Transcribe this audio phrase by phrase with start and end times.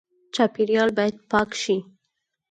[0.35, 1.75] چاپیریال باید پاک شي